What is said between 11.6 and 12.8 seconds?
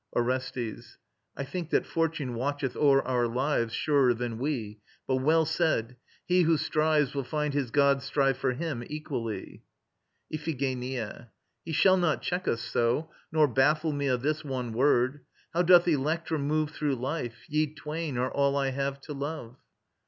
He shall not check us